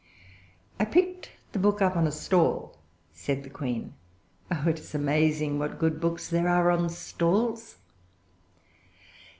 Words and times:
"I 0.79 0.85
picked 0.85 1.29
the 1.51 1.59
book 1.59 1.79
up 1.79 1.95
on 1.95 2.07
a 2.07 2.11
stall," 2.11 2.75
said 3.13 3.43
the 3.43 3.51
Queen. 3.51 3.93
"Oh, 4.49 4.63
it 4.67 4.79
is 4.79 4.95
amazing 4.95 5.59
what 5.59 5.77
good 5.77 6.01
books 6.01 6.27
there 6.27 6.49
are 6.49 6.71
on 6.71 6.89
stalls!" 6.89 7.75